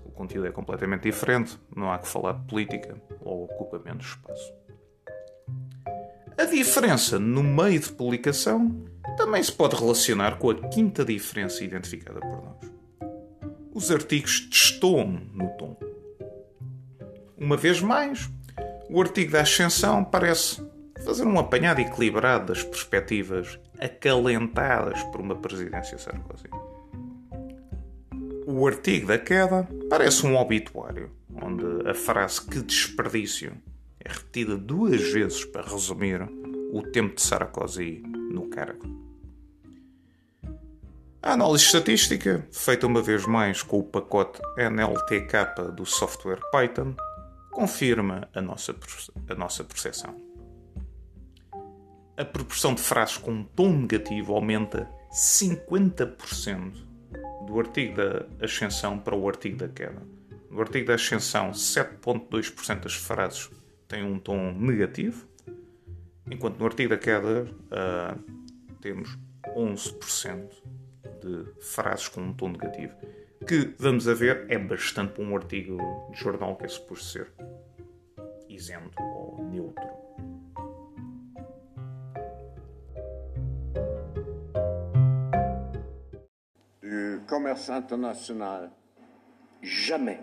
o 0.05 0.11
conteúdo 0.11 0.47
é 0.47 0.51
completamente 0.51 1.03
diferente, 1.03 1.59
não 1.75 1.91
há 1.91 1.99
que 1.99 2.07
falar 2.07 2.33
de 2.33 2.47
política, 2.47 2.99
logo 3.21 3.43
ocupa 3.43 3.79
menos 3.79 4.05
espaço. 4.05 4.53
A 6.37 6.45
diferença 6.45 7.19
no 7.19 7.43
meio 7.43 7.79
de 7.79 7.91
publicação 7.91 8.85
também 9.17 9.43
se 9.43 9.51
pode 9.51 9.75
relacionar 9.75 10.37
com 10.37 10.49
a 10.49 10.55
quinta 10.69 11.03
diferença 11.03 11.63
identificada 11.63 12.19
por 12.19 12.43
nós. 12.43 12.71
Os 13.73 13.91
artigos 13.91 14.47
destoam 14.49 15.07
no 15.33 15.49
tom. 15.57 15.77
Uma 17.37 17.57
vez 17.57 17.81
mais, 17.81 18.29
o 18.89 19.01
artigo 19.01 19.31
da 19.31 19.41
Ascensão 19.41 20.03
parece 20.03 20.61
fazer 21.05 21.25
um 21.25 21.39
apanhado 21.39 21.81
equilibrado 21.81 22.53
das 22.53 22.63
perspectivas 22.63 23.59
acalentadas 23.79 25.01
por 25.05 25.21
uma 25.21 25.35
presidência 25.35 25.97
Sarkozy. 25.97 26.49
O 28.45 28.67
artigo 28.67 29.07
da 29.07 29.17
queda 29.17 29.67
parece 29.89 30.25
um 30.25 30.35
obituário, 30.35 31.11
onde 31.41 31.89
a 31.89 31.93
frase 31.93 32.41
que 32.41 32.61
desperdício 32.61 33.53
é 33.99 34.11
repetida 34.11 34.57
duas 34.57 35.01
vezes 35.11 35.45
para 35.45 35.61
resumir 35.67 36.21
o 36.71 36.81
tempo 36.83 37.15
de 37.15 37.21
Sarkozy 37.21 38.03
no 38.31 38.49
cargo. 38.49 39.01
A 41.23 41.33
análise 41.33 41.65
estatística, 41.65 42.47
feita 42.51 42.87
uma 42.87 43.01
vez 43.01 43.27
mais 43.27 43.61
com 43.61 43.77
o 43.77 43.83
pacote 43.83 44.41
NLTK 44.57 45.71
do 45.75 45.85
software 45.85 46.41
Python, 46.51 46.95
confirma 47.51 48.27
a 48.33 48.41
nossa, 48.41 48.75
a 49.29 49.35
nossa 49.35 49.63
percepção. 49.63 50.30
A 52.17 52.25
proporção 52.25 52.75
de 52.75 52.81
frases 52.81 53.17
com 53.17 53.31
um 53.31 53.43
tom 53.43 53.71
negativo 53.71 54.33
aumenta 54.33 54.89
50% 55.11 56.73
do 57.45 57.59
artigo 57.59 57.95
da 57.95 58.45
ascensão 58.45 58.99
para 58.99 59.15
o 59.15 59.27
artigo 59.27 59.57
da 59.57 59.67
queda. 59.67 60.01
No 60.49 60.59
artigo 60.59 60.87
da 60.87 60.95
ascensão, 60.95 61.51
7,2% 61.51 62.81
das 62.81 62.93
frases 62.93 63.49
têm 63.87 64.03
um 64.03 64.19
tom 64.19 64.51
negativo, 64.53 65.25
enquanto 66.29 66.59
no 66.59 66.65
artigo 66.65 66.89
da 66.89 66.97
queda 66.97 67.43
uh, 67.43 68.75
temos 68.81 69.17
11% 69.55 70.49
de 71.21 71.45
frases 71.61 72.07
com 72.09 72.21
um 72.21 72.33
tom 72.33 72.49
negativo. 72.49 72.93
Que, 73.47 73.73
vamos 73.79 74.07
a 74.07 74.13
ver, 74.13 74.45
é 74.49 74.57
bastante 74.57 75.13
para 75.13 75.23
um 75.23 75.35
artigo 75.35 75.77
de 76.11 76.19
jornal 76.19 76.55
que 76.55 76.65
é 76.65 76.67
suposto 76.67 77.05
ser 77.05 77.31
isento 78.47 79.01
ou 79.01 79.43
neutro. 79.49 80.00
Commerce 87.31 87.69
international, 87.69 88.69
jamais 89.61 90.19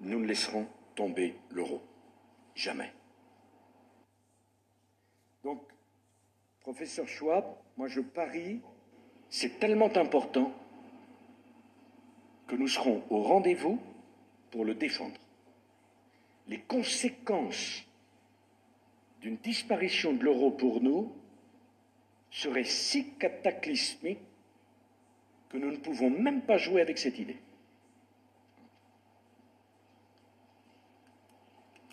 nous 0.00 0.18
ne 0.18 0.26
laisserons 0.26 0.66
tomber 0.96 1.36
l'euro. 1.52 1.80
Jamais. 2.56 2.92
Donc, 5.44 5.62
professeur 6.58 7.06
Schwab, 7.06 7.44
moi 7.76 7.86
je 7.86 8.00
parie, 8.00 8.60
c'est 9.30 9.60
tellement 9.60 9.96
important 9.96 10.52
que 12.48 12.56
nous 12.56 12.66
serons 12.66 13.04
au 13.10 13.22
rendez-vous 13.22 13.80
pour 14.50 14.64
le 14.64 14.74
défendre. 14.74 15.20
Les 16.48 16.58
conséquences 16.62 17.84
d'une 19.20 19.36
disparition 19.36 20.14
de 20.14 20.24
l'euro 20.24 20.50
pour 20.50 20.80
nous 20.80 21.12
seraient 22.32 22.64
si 22.64 23.12
cataclysmiques 23.20 24.18
que 25.48 25.56
nous 25.56 25.70
ne 25.70 25.76
pouvons 25.76 26.10
même 26.10 26.42
pas 26.42 26.58
jouer 26.58 26.80
avec 26.80 26.98
cette 26.98 27.18
idée. 27.18 27.36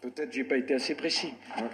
Peut-être 0.01 0.31
j'ai 0.31 0.43
pas 0.43 0.57
été 0.57 0.75
assez 0.75 0.95
précis. 0.95 1.33
hein. 1.57 1.69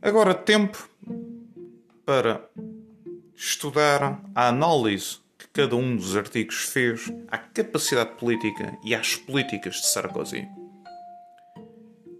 Agora, 0.00 0.34
tempo 0.34 0.86
para 2.04 2.48
estudar 3.34 4.20
a 4.34 4.48
análise 4.48 5.20
que 5.38 5.48
cada 5.48 5.74
um 5.76 5.96
dos 5.96 6.14
artigos 6.14 6.56
fez 6.56 6.94
à 7.28 7.38
capacidade 7.38 8.12
política 8.18 8.76
e 8.84 8.94
às 8.94 9.16
políticas 9.16 9.76
de 9.76 9.86
Sarkozy. 9.86 10.63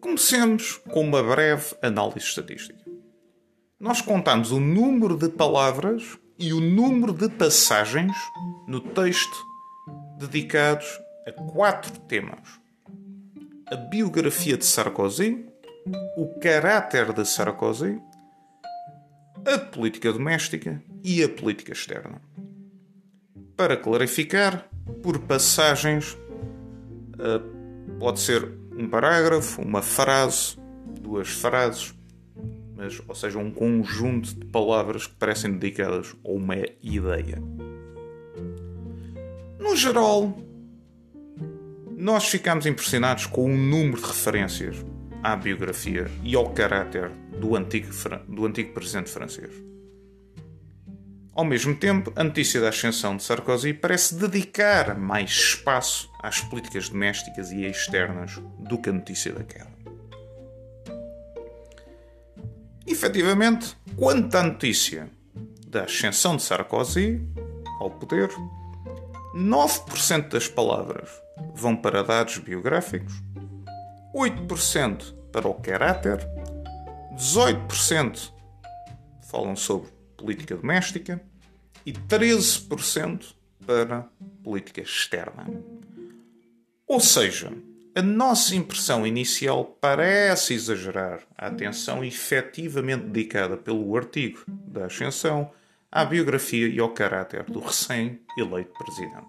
Comecemos 0.05 0.77
com 0.91 1.01
uma 1.01 1.23
breve 1.23 1.75
análise 1.81 2.19
estatística. 2.19 2.79
Nós 3.81 4.03
contamos 4.03 4.53
o 4.53 4.61
número 4.61 5.17
de 5.17 5.31
palavras 5.31 6.19
e 6.39 6.53
o 6.53 6.61
número 6.61 7.11
de 7.11 7.27
passagens 7.31 8.13
no 8.69 8.83
texto 8.83 9.35
dedicados 10.19 10.87
a 11.27 11.33
quatro 11.33 11.99
temas: 12.01 12.61
a 13.73 13.77
biografia 13.77 14.59
de 14.59 14.67
Sarkozy, 14.67 15.47
o 16.19 16.39
caráter 16.39 17.15
de 17.15 17.25
Sarkozy, 17.25 17.99
a 19.47 19.59
política 19.59 20.13
doméstica 20.13 20.83
e 21.03 21.25
a 21.25 21.29
política 21.31 21.73
externa. 21.73 22.21
Para 23.57 23.75
clarificar, 23.75 24.69
por 25.03 25.19
passagens, 25.21 26.15
eh, 27.19 27.41
pode 27.99 28.21
ser 28.21 28.63
um 28.76 28.88
parágrafo, 28.88 29.62
uma 29.62 29.83
frase, 29.83 30.57
duas 31.00 31.28
frases, 31.28 31.95
mas, 32.76 33.00
ou 33.07 33.14
seja, 33.14 33.38
um 33.38 33.50
conjunto 33.50 34.35
de 34.35 34.45
palavras 34.47 35.07
que 35.07 35.14
parecem 35.14 35.52
dedicadas 35.52 36.14
a 36.25 36.31
uma 36.31 36.57
ideia. 36.83 37.40
No 39.59 39.76
geral, 39.76 40.37
nós 41.97 42.28
ficamos 42.28 42.66
impressionados 42.66 43.26
com 43.26 43.45
o 43.45 43.57
número 43.57 44.00
de 44.00 44.07
referências 44.07 44.85
à 45.23 45.37
biografia 45.37 46.11
e 46.23 46.35
ao 46.35 46.50
caráter 46.50 47.11
do 47.40 47.57
antigo, 47.57 47.88
do 48.28 48.45
antigo 48.45 48.73
presidente 48.75 49.11
francês. 49.11 49.74
Ao 51.35 51.45
mesmo 51.45 51.75
tempo, 51.75 52.12
a 52.14 52.23
notícia 52.23 52.61
da 52.61 52.69
ascensão 52.69 53.17
de 53.17 53.25
Sarkozy 53.25 53.75
parece 53.75 54.14
dedicar 54.14 54.97
mais 54.97 55.31
espaço 55.31 56.09
às 56.23 56.41
políticas 56.41 56.88
domésticas 56.88 57.50
e 57.50 57.64
externas 57.64 58.41
do 58.61 58.79
que 58.79 58.88
a 58.88 58.93
notícia 58.93 59.33
da 59.33 59.43
queda. 59.43 59.75
Efetivamente, 62.87 63.76
quanto 63.97 64.33
à 64.37 64.45
notícia 64.45 65.11
da 65.67 65.83
ascensão 65.83 66.37
de 66.37 66.43
Sarkozy 66.45 67.21
ao 67.81 67.91
poder, 67.91 68.31
9% 69.35 70.29
das 70.29 70.47
palavras 70.47 71.11
vão 71.53 71.75
para 71.75 72.05
dados 72.05 72.38
biográficos, 72.38 73.12
8% 74.14 75.12
para 75.33 75.49
o 75.49 75.55
caráter, 75.55 76.25
18% 77.17 78.33
falam 79.23 79.57
sobre 79.57 79.94
política 80.25 80.57
doméstica 80.57 81.21
e 81.85 81.93
13% 81.93 83.35
para 83.66 84.09
política 84.43 84.81
externa. 84.81 85.47
Ou 86.87 86.99
seja, 86.99 87.52
a 87.95 88.00
nossa 88.00 88.57
impressão 88.57 89.07
inicial 89.07 89.64
parece 89.81 90.54
exagerar 90.54 91.21
a 91.37 91.49
atenção 91.49 92.02
efetivamente 92.02 93.04
dedicada 93.04 93.57
pelo 93.57 93.95
artigo 93.97 94.43
da 94.49 94.87
Ascensão 94.87 95.50
à 95.93 96.04
biografia 96.04 96.69
e 96.69 96.81
ao 96.81 96.90
caráter 96.90 97.45
do 97.45 97.61
recém-eleito 97.61 98.73
presidente. 98.73 99.28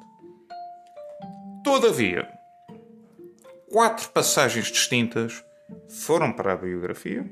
Todavia, 1.64 2.28
quatro 3.70 4.10
passagens 4.10 4.68
distintas 4.72 5.44
foram 5.90 6.32
para 6.32 6.54
a 6.54 6.58
biografia 6.58 7.30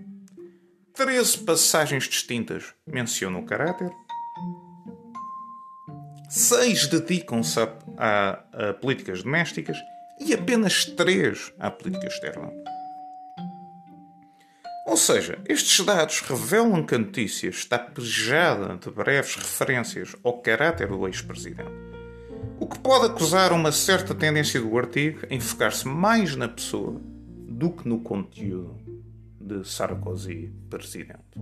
13 0.96 1.40
passagens 1.40 2.04
distintas 2.04 2.66
mencionam 2.86 3.40
o 3.40 3.46
caráter, 3.46 3.90
6 6.30 6.86
dedicam-se 6.86 7.60
a, 7.60 7.78
a, 7.98 8.70
a, 8.70 8.74
políticas 8.76 9.24
domésticas 9.24 9.76
e 10.20 10.36
apenas 10.36 10.86
3 10.86 11.52
à 11.58 11.72
política 11.72 12.06
externa. 12.06 12.52
Ou 14.86 14.96
seja, 14.96 15.40
estes 15.50 15.84
dados 15.84 16.20
revelam 16.20 16.86
que 16.86 16.94
a 16.94 17.00
notícia 17.00 17.50
está 17.50 17.80
pejada 17.80 18.78
de 18.78 18.92
breves 18.92 19.36
referências 19.36 20.16
ao 20.24 20.44
caráter 20.44 20.90
do 20.90 21.08
ex-presidente, 21.08 21.72
o 22.60 22.68
que 22.68 22.78
pode 22.78 23.08
acusar 23.08 23.52
uma 23.52 23.72
certa 23.72 24.14
tendência 24.14 24.62
do 24.62 24.78
artigo 24.78 25.22
em 25.28 25.40
focar-se 25.40 25.88
mais 25.88 26.36
na 26.36 26.48
pessoa 26.48 27.02
do 27.50 27.72
que 27.72 27.88
no 27.88 28.00
conteúdo 28.02 28.93
de 29.44 29.68
Sarkozy 29.68 30.52
presidente. 30.70 31.40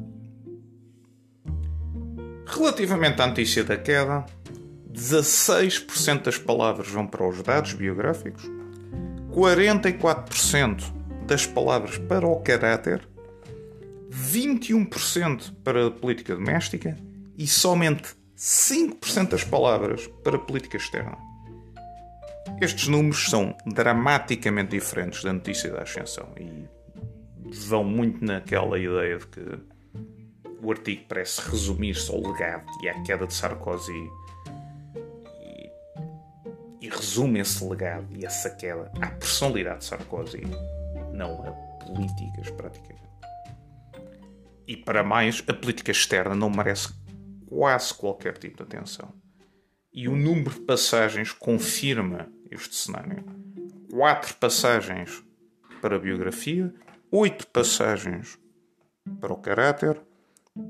Relativamente 2.48 3.22
à 3.22 3.27
notícia 3.27 3.63
da 3.63 3.77
queda, 3.77 4.25
16% 4.91 6.24
das 6.24 6.38
palavras 6.38 6.89
vão 6.89 7.08
para 7.08 7.27
os 7.27 7.41
dados 7.41 7.74
biográficos, 7.74 8.43
44% 9.31 10.84
das 11.25 11.46
palavras 11.46 11.98
para 11.98 12.27
o 12.27 12.41
caráter, 12.41 13.08
21% 14.10 15.53
para 15.63 15.88
a 15.88 15.91
política 15.91 16.36
doméstica 16.36 16.98
e 17.38 17.48
somente 17.48 18.15
5% 18.36 19.29
das 19.29 19.43
palavras 19.43 20.08
para 20.24 20.36
a 20.36 20.39
política 20.39 20.75
externa. 20.75 21.17
Estes 22.60 22.88
números 22.88 23.29
são 23.29 23.55
dramaticamente 23.65 24.72
diferentes 24.72 25.24
da 25.24 25.31
notícia 25.31 25.72
da 25.72 25.84
ascensão 25.84 26.27
e 26.38 26.80
vão 27.59 27.83
muito 27.83 28.24
naquela 28.24 28.79
ideia 28.79 29.18
de 29.18 29.27
que 29.27 29.42
o 30.61 30.72
artigo 30.72 31.05
parece 31.07 31.42
resumir-se 31.50 32.11
ao 32.11 32.22
legado 32.22 32.66
e 32.83 32.90
à 32.90 33.01
queda 33.01 33.25
de 33.25 33.33
Sarkozy 33.33 34.09
e, 36.81 36.87
resume 36.87 37.40
esse 37.40 37.64
legado 37.64 38.07
e 38.16 38.25
essa 38.25 38.50
queda 38.50 38.92
à 39.01 39.07
personalidade 39.07 39.79
de 39.79 39.85
Sarkozy, 39.85 40.42
não 41.14 41.42
a 41.44 41.51
políticas 41.83 42.50
praticamente. 42.51 43.01
E 44.68 44.77
para 44.77 45.03
mais, 45.03 45.44
a 45.48 45.53
política 45.53 45.92
externa 45.92 46.35
não 46.35 46.50
merece 46.50 46.94
quase 47.48 47.94
qualquer 47.94 48.37
tipo 48.37 48.57
de 48.57 48.64
atenção. 48.64 49.14
E 49.94 50.07
o 50.07 50.16
número 50.16 50.51
de 50.51 50.61
passagens 50.61 51.33
confirma 51.33 52.29
este 52.50 52.75
cenário. 52.75 53.25
Quatro 53.90 54.35
passagens 54.35 55.24
para 55.81 55.96
a 55.96 56.00
biografia 56.00 56.74
oito 57.11 57.45
passagens 57.47 58.39
para 59.19 59.33
o 59.33 59.37
caráter, 59.37 60.00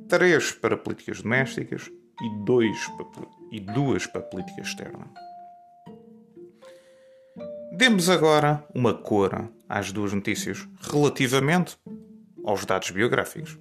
três 0.07 0.51
para 0.51 0.75
políticas 0.75 1.21
domésticas 1.21 1.91
e, 2.21 2.45
dois 2.45 2.77
para, 2.97 3.27
e 3.51 3.59
duas 3.59 4.07
para 4.07 4.21
política 4.21 4.61
externa. 4.61 5.07
Demos 7.73 8.09
agora 8.09 8.65
uma 8.73 8.93
cor 8.93 9.49
às 9.69 9.91
duas 9.91 10.13
notícias 10.13 10.67
relativamente 10.81 11.77
aos 12.43 12.65
dados 12.65 12.89
biográficos. 12.89 13.57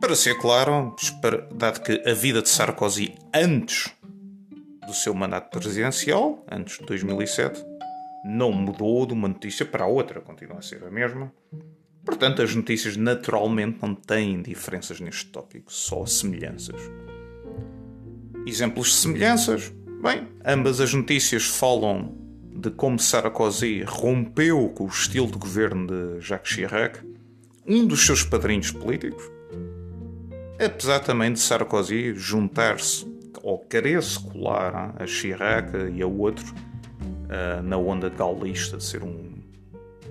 Para 0.00 0.14
ser 0.14 0.38
claro, 0.38 0.94
dado 1.54 1.80
que 1.80 2.02
a 2.08 2.12
vida 2.12 2.42
de 2.42 2.48
Sarkozy 2.48 3.14
antes 3.32 3.92
do 4.86 4.92
seu 4.92 5.14
mandato 5.14 5.50
presidencial, 5.50 6.44
antes 6.50 6.78
de 6.78 6.84
2007, 6.84 7.75
não 8.26 8.50
mudou 8.50 9.06
de 9.06 9.12
uma 9.12 9.28
notícia 9.28 9.64
para 9.64 9.84
a 9.84 9.86
outra, 9.86 10.20
continua 10.20 10.58
a 10.58 10.62
ser 10.62 10.82
a 10.82 10.90
mesma. 10.90 11.32
Portanto, 12.04 12.42
as 12.42 12.54
notícias 12.54 12.96
naturalmente 12.96 13.78
não 13.80 13.94
têm 13.94 14.42
diferenças 14.42 15.00
neste 15.00 15.26
tópico, 15.26 15.72
só 15.72 16.04
semelhanças. 16.06 16.80
Exemplos 18.46 18.88
de 18.88 18.94
semelhanças? 18.94 19.72
Bem, 20.02 20.28
ambas 20.44 20.80
as 20.80 20.92
notícias 20.92 21.46
falam 21.46 22.16
de 22.54 22.70
como 22.70 22.98
Sarkozy 22.98 23.82
rompeu 23.82 24.68
com 24.70 24.84
o 24.84 24.88
estilo 24.88 25.26
de 25.26 25.38
governo 25.38 25.86
de 25.86 26.20
Jacques 26.20 26.52
Chirac, 26.52 27.00
um 27.66 27.86
dos 27.86 28.04
seus 28.04 28.22
padrinhos 28.22 28.70
políticos, 28.70 29.30
apesar 30.64 31.00
também 31.00 31.32
de 31.32 31.40
Sarkozy 31.40 32.14
juntar-se 32.14 33.06
ou 33.42 33.58
querer 33.58 34.02
se 34.02 34.18
colar 34.18 34.94
a 34.98 35.06
Chirac 35.06 35.72
e 35.94 36.02
a 36.02 36.06
outro 36.06 36.54
uh, 37.26 37.62
na 37.62 37.76
onda 37.76 38.08
gaulista 38.08 38.76
de 38.76 38.84
ser 38.84 39.02
um, 39.02 39.40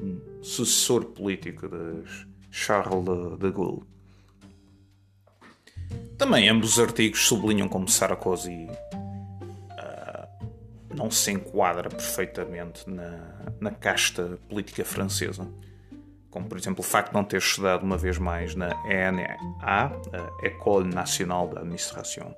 um 0.01 0.21
sucessor 0.41 1.05
político 1.05 1.67
de 1.67 2.03
Charles 2.51 3.05
de 3.39 3.51
Gaulle. 3.51 3.83
Também 6.17 6.47
ambos 6.49 6.73
os 6.73 6.79
artigos 6.79 7.27
sublinham 7.27 7.67
como 7.67 7.87
Sarkozy 7.89 8.67
uh, 8.67 10.27
não 10.95 11.11
se 11.11 11.31
enquadra 11.31 11.89
perfeitamente 11.89 12.89
na, 12.89 13.51
na 13.59 13.71
casta 13.71 14.37
política 14.49 14.85
francesa. 14.85 15.47
Como, 16.29 16.47
por 16.47 16.57
exemplo, 16.57 16.81
o 16.81 16.83
facto 16.83 17.09
de 17.09 17.15
não 17.15 17.23
ter 17.23 17.37
estudado 17.37 17.83
uma 17.83 17.97
vez 17.97 18.17
mais 18.17 18.55
na 18.55 18.69
ENA, 18.85 19.37
a 19.61 19.89
École 20.43 20.93
Nationale 20.93 21.49
d'Administration 21.53 22.33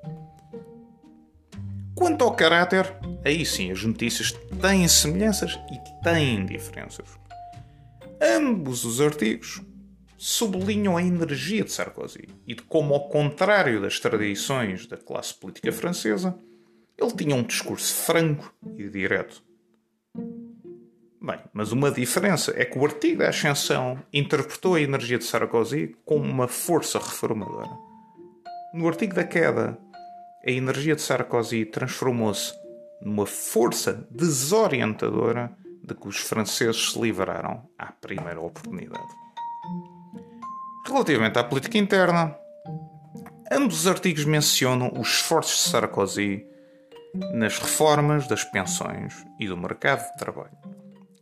Quanto 1.97 2.23
ao 2.23 2.35
caráter, 2.35 2.93
aí 3.25 3.43
sim 3.43 3.71
as 3.71 3.83
notícias 3.83 4.31
têm 4.61 4.87
semelhanças 4.87 5.59
e 5.71 6.03
têm 6.03 6.45
diferenças. 6.45 7.09
Ambos 8.21 8.85
os 8.85 9.01
artigos 9.01 9.63
sublinham 10.15 10.95
a 10.95 11.01
energia 11.01 11.63
de 11.63 11.71
Sarkozy 11.71 12.29
e 12.45 12.53
de 12.53 12.61
como, 12.61 12.93
ao 12.93 13.09
contrário 13.09 13.81
das 13.81 13.99
tradições 13.99 14.85
da 14.85 14.95
classe 14.95 15.33
política 15.33 15.71
francesa, 15.71 16.37
ele 16.95 17.11
tinha 17.13 17.35
um 17.35 17.41
discurso 17.41 17.91
franco 17.95 18.53
e 18.77 18.87
direto. 18.87 19.43
Bem, 21.19 21.39
mas 21.51 21.71
uma 21.71 21.89
diferença 21.89 22.53
é 22.55 22.63
que 22.63 22.77
o 22.77 22.85
artigo 22.85 23.19
da 23.19 23.29
Ascensão 23.29 23.97
interpretou 24.13 24.75
a 24.75 24.81
energia 24.81 25.17
de 25.17 25.25
Sarkozy 25.25 25.95
como 26.05 26.23
uma 26.23 26.47
força 26.47 26.99
reformadora. 26.99 27.69
No 28.71 28.87
artigo 28.87 29.15
da 29.15 29.23
queda, 29.23 29.79
a 30.45 30.51
energia 30.51 30.95
de 30.95 31.01
Sarkozy 31.01 31.65
transformou-se 31.65 32.53
numa 33.01 33.25
força 33.25 34.07
desorientadora 34.11 35.51
de 35.83 35.93
que 35.93 36.07
os 36.07 36.17
franceses 36.17 36.91
se 36.91 36.99
livraram 36.99 37.67
à 37.77 37.91
primeira 37.91 38.39
oportunidade. 38.41 39.07
Relativamente 40.85 41.37
à 41.37 41.43
política 41.43 41.77
interna, 41.77 42.35
ambos 43.51 43.81
os 43.81 43.87
artigos 43.87 44.25
mencionam 44.25 44.91
os 44.97 45.07
esforços 45.07 45.63
de 45.63 45.69
Sarkozy 45.69 46.45
nas 47.33 47.57
reformas 47.57 48.27
das 48.27 48.43
pensões 48.43 49.25
e 49.39 49.47
do 49.47 49.57
mercado 49.57 50.03
de 50.11 50.17
trabalho, 50.17 50.57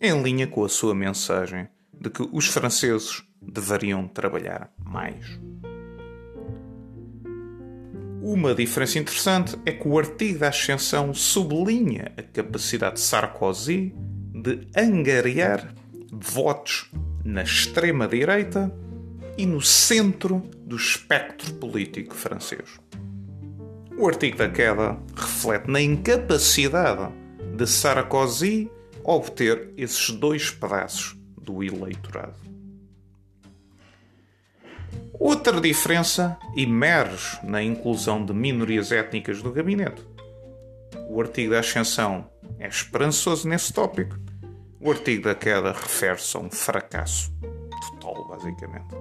em 0.02 0.22
linha 0.22 0.48
com 0.48 0.64
a 0.64 0.70
sua 0.70 0.94
mensagem 0.94 1.68
de 1.94 2.10
que 2.10 2.28
os 2.32 2.48
franceses 2.48 3.24
deveriam 3.42 4.08
trabalhar 4.08 4.70
mais. 4.78 5.40
Uma 8.28 8.56
diferença 8.56 8.98
interessante 8.98 9.56
é 9.68 9.72
que 9.72 9.88
o 9.88 10.00
artigo 10.00 10.40
da 10.40 10.48
Ascensão 10.48 11.14
sublinha 11.14 12.12
a 12.18 12.24
capacidade 12.24 12.96
de 12.96 13.02
Sarkozy 13.02 13.94
de 14.34 14.68
angariar 14.76 15.72
votos 16.12 16.90
na 17.24 17.44
extrema-direita 17.44 18.76
e 19.38 19.46
no 19.46 19.62
centro 19.62 20.42
do 20.58 20.76
espectro 20.76 21.54
político 21.54 22.16
francês. 22.16 22.80
O 23.96 24.08
artigo 24.08 24.40
da 24.40 24.50
queda 24.50 24.98
reflete 25.16 25.70
na 25.70 25.80
incapacidade 25.80 27.14
de 27.56 27.68
Sarkozy 27.68 28.72
obter 29.04 29.72
esses 29.78 30.10
dois 30.10 30.50
pedaços 30.50 31.16
do 31.40 31.64
eleitorado. 31.64 32.55
Outra 35.20 35.62
diferença 35.62 36.38
emerge 36.56 37.40
na 37.44 37.64
inclusão 37.64 38.24
de 38.24 38.34
minorias 38.34 38.92
étnicas 38.92 39.42
no 39.42 39.52
gabinete. 39.52 40.06
O 41.10 41.22
artigo 41.22 41.52
da 41.52 41.60
Ascensão 41.60 42.30
é 42.60 42.68
esperançoso 42.68 43.48
nesse 43.48 43.72
tópico. 43.72 44.20
O 44.80 44.92
artigo 44.92 45.24
da 45.24 45.34
queda 45.34 45.72
refere-se 45.72 46.36
a 46.36 46.40
um 46.40 46.52
fracasso 46.52 47.32
total, 48.00 48.28
basicamente. 48.28 48.94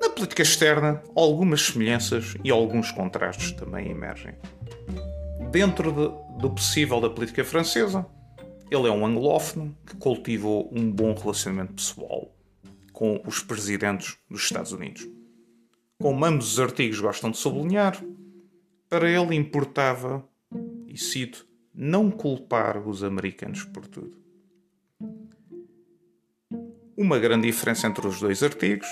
Na 0.00 0.10
política 0.10 0.42
externa, 0.42 1.02
algumas 1.16 1.62
semelhanças 1.62 2.34
e 2.44 2.50
alguns 2.50 2.90
contrastes 2.92 3.52
também 3.52 3.90
emergem. 3.90 4.34
Dentro 5.50 5.90
de, 5.90 6.40
do 6.40 6.50
possível 6.50 7.00
da 7.00 7.08
política 7.08 7.44
francesa, 7.44 8.06
ele 8.70 8.88
é 8.88 8.90
um 8.90 9.06
anglófono 9.06 9.76
que 9.86 9.96
cultivou 9.96 10.70
um 10.72 10.90
bom 10.90 11.14
relacionamento 11.14 11.74
pessoal 11.74 12.30
com 12.92 13.22
os 13.26 13.42
presidentes 13.42 14.16
dos 14.30 14.42
Estados 14.42 14.72
Unidos. 14.72 15.08
Como 15.98 16.24
ambos 16.24 16.52
os 16.52 16.60
artigos 16.60 17.00
gostam 17.00 17.30
de 17.30 17.38
sublinhar, 17.38 18.02
para 18.88 19.08
ele 19.08 19.34
importava, 19.34 20.26
e 20.86 20.98
cito, 20.98 21.46
não 21.74 22.10
culpar 22.10 22.76
os 22.86 23.02
americanos 23.02 23.64
por 23.64 23.86
tudo. 23.86 24.20
Uma 26.96 27.18
grande 27.18 27.46
diferença 27.46 27.86
entre 27.86 28.06
os 28.06 28.20
dois 28.20 28.42
artigos 28.42 28.88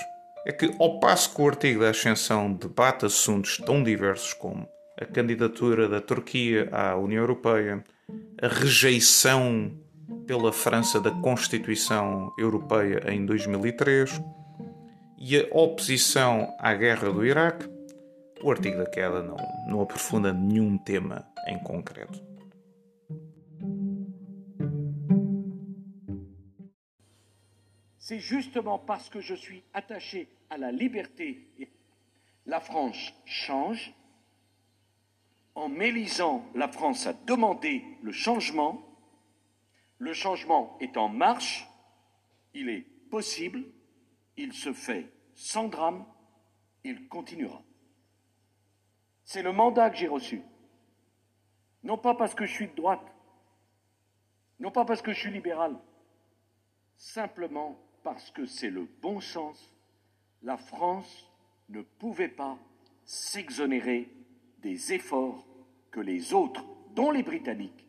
é 0.46 0.52
que, 0.52 0.74
ao 0.78 0.98
passo 0.98 1.34
que 1.34 1.42
o 1.42 1.48
artigo 1.48 1.80
da 1.80 1.90
Ascensão 1.90 2.52
debate 2.52 3.04
assuntos 3.04 3.58
tão 3.58 3.82
diversos 3.82 4.32
como 4.32 4.66
a 4.98 5.04
candidatura 5.04 5.88
da 5.88 6.00
Turquia 6.00 6.68
à 6.72 6.96
União 6.96 7.20
Europeia, 7.20 7.84
a 8.40 8.48
rejeição 8.48 9.70
pela 10.30 10.52
França 10.52 11.00
da 11.00 11.10
Constituição 11.10 12.32
Europeia 12.38 13.02
em 13.12 13.26
2003 13.26 14.22
e 15.18 15.36
a 15.36 15.48
oposição 15.50 16.54
à 16.60 16.72
guerra 16.72 17.10
do 17.10 17.26
Iraque, 17.26 17.68
o 18.40 18.48
artigo 18.48 18.78
da 18.78 18.86
queda 18.88 19.24
não, 19.24 19.36
não 19.66 19.82
aprofunda 19.82 20.32
nenhum 20.32 20.78
tema 20.78 21.26
em 21.48 21.58
concreto. 21.58 22.22
C'est 27.98 28.20
justement 28.20 28.78
parce 28.78 29.08
que 29.08 29.20
je 29.20 29.34
suis 29.34 29.64
attaché 29.74 30.28
à 30.48 30.56
la 30.56 30.70
liberté. 30.70 31.48
La 32.46 32.60
France 32.60 33.12
change. 33.24 33.92
En 35.56 35.68
m'élisant, 35.68 36.44
la 36.54 36.68
France 36.68 37.08
a 37.08 37.14
demandé 37.26 37.82
le 38.04 38.12
changement. 38.12 38.89
Le 40.00 40.14
changement 40.14 40.78
est 40.80 40.96
en 40.96 41.10
marche, 41.10 41.68
il 42.54 42.70
est 42.70 42.86
possible, 43.10 43.62
il 44.38 44.54
se 44.54 44.72
fait 44.72 45.12
sans 45.34 45.68
drame, 45.68 46.06
il 46.84 47.06
continuera. 47.06 47.62
C'est 49.24 49.42
le 49.42 49.52
mandat 49.52 49.90
que 49.90 49.98
j'ai 49.98 50.08
reçu. 50.08 50.40
Non 51.82 51.98
pas 51.98 52.14
parce 52.14 52.34
que 52.34 52.46
je 52.46 52.52
suis 52.52 52.68
de 52.68 52.74
droite, 52.74 53.14
non 54.58 54.70
pas 54.70 54.86
parce 54.86 55.02
que 55.02 55.12
je 55.12 55.20
suis 55.20 55.30
libéral, 55.30 55.78
simplement 56.96 57.78
parce 58.02 58.30
que 58.30 58.46
c'est 58.46 58.70
le 58.70 58.88
bon 59.02 59.20
sens. 59.20 59.74
La 60.42 60.56
France 60.56 61.30
ne 61.68 61.82
pouvait 61.82 62.28
pas 62.28 62.58
s'exonérer 63.04 64.08
des 64.60 64.94
efforts 64.94 65.46
que 65.90 66.00
les 66.00 66.32
autres, 66.32 66.64
dont 66.94 67.10
les 67.10 67.22
Britanniques, 67.22 67.86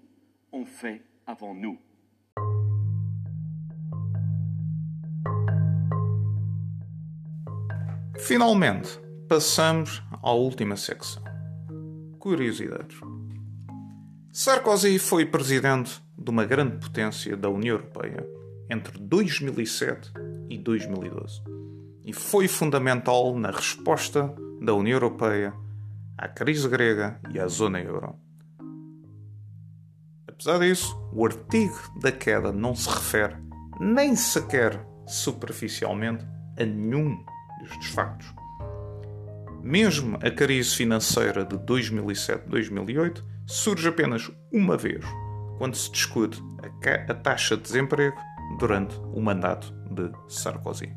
ont 0.51 0.65
fait 0.65 1.01
avant 1.25 1.53
nous. 1.53 1.79
Finalmente, 8.19 8.99
passamos 9.27 10.03
à 10.21 10.31
última 10.31 10.75
secção. 10.75 11.23
Curiosidades. 12.19 12.99
Sarkozy 14.31 14.99
foi 14.99 15.25
presidente 15.25 16.01
de 16.17 16.29
uma 16.29 16.45
grande 16.45 16.77
potência 16.77 17.35
da 17.35 17.49
União 17.49 17.75
Europeia 17.77 18.27
entre 18.69 18.99
2007 18.99 20.11
e 20.49 20.57
2012 20.57 21.41
e 22.05 22.13
foi 22.13 22.47
fundamental 22.47 23.37
na 23.37 23.51
resposta 23.51 24.33
da 24.61 24.73
União 24.73 24.95
Europeia 24.95 25.53
à 26.17 26.27
crise 26.27 26.67
grega 26.67 27.19
e 27.33 27.39
à 27.39 27.47
zona 27.47 27.79
euro. 27.79 28.15
Apesar 30.27 30.59
disso, 30.59 30.95
o 31.13 31.25
artigo 31.25 31.77
da 31.99 32.11
queda 32.11 32.51
não 32.51 32.75
se 32.75 32.89
refere 32.89 33.35
nem 33.79 34.15
sequer 34.15 34.85
superficialmente 35.07 36.25
a 36.57 36.65
nenhum 36.65 37.17
destes 37.61 37.87
factos. 37.87 38.33
Mesmo 39.63 40.17
a 40.21 40.31
crise 40.31 40.75
financeira 40.75 41.45
de 41.45 41.55
2007-2008 41.57 43.23
surge 43.45 43.87
apenas 43.87 44.31
uma 44.51 44.75
vez, 44.75 45.05
quando 45.57 45.75
se 45.75 45.91
discute 45.91 46.41
a, 47.07 47.13
taxa 47.13 47.55
de 47.55 47.63
desemprego 47.63 48.17
durante 48.57 48.95
o 49.13 49.21
mandato 49.21 49.71
de 49.91 50.11
Sarkozy. 50.27 50.91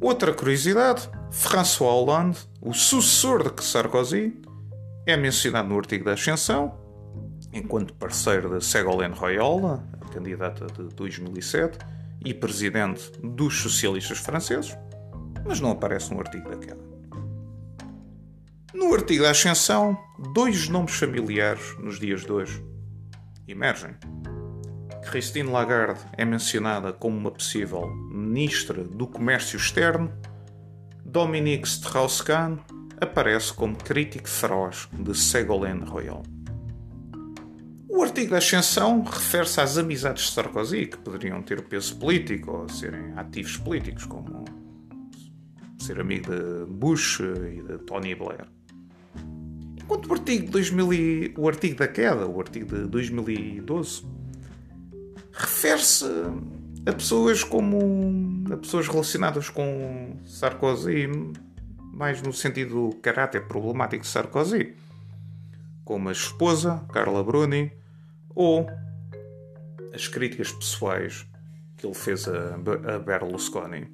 Outra 0.00 0.34
curiosidade: 0.34 1.08
François 1.30 1.92
Hollande, 1.92 2.38
o 2.60 2.72
sucessor 2.72 3.54
de 3.54 3.62
Sarkozy, 3.62 4.42
é 5.06 5.16
mencionado 5.16 5.68
no 5.68 5.78
artigo 5.78 6.04
da 6.04 6.14
Ascensão, 6.14 6.76
enquanto 7.52 7.94
parceiro 7.94 8.58
de 8.58 8.64
Ségolène 8.64 9.14
Royal, 9.14 9.84
a 10.00 10.08
candidata 10.12 10.66
de 10.66 10.94
2007, 10.94 11.78
e 12.24 12.34
presidente 12.34 13.10
dos 13.22 13.60
socialistas 13.60 14.18
franceses, 14.18 14.76
mas 15.44 15.60
não 15.60 15.70
aparece 15.70 16.12
no 16.12 16.20
artigo 16.20 16.48
da 16.48 16.56
queda. 16.56 16.82
No 18.74 18.94
artigo 18.94 19.22
da 19.22 19.30
Ascensão, 19.30 19.96
dois 20.34 20.68
nomes 20.68 20.94
familiares 20.94 21.76
nos 21.78 21.98
dias 21.98 22.22
de 22.22 22.32
hoje 22.32 22.64
emergem. 23.46 23.94
Christine 25.10 25.50
Lagarde 25.50 26.00
é 26.16 26.24
mencionada 26.24 26.92
como 26.92 27.16
uma 27.16 27.30
possível 27.30 27.86
ministra 28.10 28.82
do 28.82 29.06
Comércio 29.06 29.56
Externo. 29.56 30.12
Dominique 31.04 31.66
Strauss-Kahn 31.66 32.58
aparece 33.00 33.52
como 33.52 33.76
crítico 33.76 34.28
feroz 34.28 34.88
de 34.92 35.14
Ségolène 35.14 35.84
Royal. 35.84 36.22
O 37.94 38.02
artigo 38.02 38.30
da 38.30 38.38
Ascensão 38.38 39.02
refere-se 39.02 39.60
às 39.60 39.76
amizades 39.76 40.24
de 40.24 40.30
Sarkozy, 40.32 40.86
que 40.86 40.96
poderiam 40.96 41.42
ter 41.42 41.60
peso 41.60 41.94
político 41.98 42.50
ou 42.50 42.66
serem 42.66 43.12
ativos 43.16 43.58
políticos, 43.58 44.06
como 44.06 44.46
ser 45.78 46.00
amigo 46.00 46.32
de 46.32 46.64
Bush 46.72 47.20
e 47.20 47.62
de 47.62 47.76
Tony 47.84 48.14
Blair. 48.14 48.46
Enquanto 49.76 50.06
o 50.06 50.14
artigo, 50.14 50.50
2000 50.50 50.92
e, 50.94 51.34
o 51.36 51.46
artigo 51.46 51.76
da 51.76 51.86
queda, 51.86 52.26
o 52.26 52.40
artigo 52.40 52.74
de 52.74 52.86
2012, 52.86 54.06
refere-se 55.30 56.06
a 56.86 56.92
pessoas 56.94 57.44
como 57.44 57.78
a 58.50 58.56
pessoas 58.56 58.88
relacionadas 58.88 59.50
com 59.50 60.16
Sarkozy, 60.24 61.10
mais 61.92 62.22
no 62.22 62.32
sentido 62.32 62.88
do 62.88 62.96
caráter 62.96 63.46
problemático 63.46 64.02
de 64.02 64.08
Sarkozy, 64.08 64.74
como 65.84 66.08
a 66.08 66.12
esposa, 66.12 66.86
Carla 66.90 67.22
Bruni, 67.22 67.81
ou 68.34 68.66
as 69.92 70.08
críticas 70.08 70.52
pessoais 70.52 71.26
que 71.76 71.86
ele 71.86 71.94
fez 71.94 72.26
a, 72.28 72.54
a 72.94 72.98
Berlusconi. 72.98 73.88